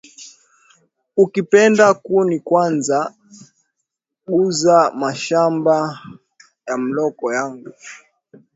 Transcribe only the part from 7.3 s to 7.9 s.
yangu